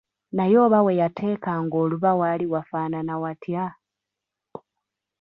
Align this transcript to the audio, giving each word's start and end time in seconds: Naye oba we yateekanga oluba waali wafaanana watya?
Naye 0.35 0.57
oba 0.65 0.79
we 0.85 0.93
yateekanga 1.01 1.75
oluba 1.83 2.11
waali 2.19 2.45
wafaanana 2.53 3.13
watya? 3.21 3.65